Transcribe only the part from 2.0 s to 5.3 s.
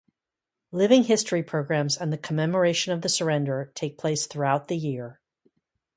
the commemoration of the surrender take place throughout the year.